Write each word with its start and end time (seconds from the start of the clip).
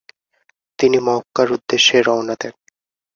তিনি 0.79 0.97
মক্কার 1.07 1.47
উদ্দেশ্যে 1.51 1.97
রওনা 2.07 2.35
দেন। 2.41 2.53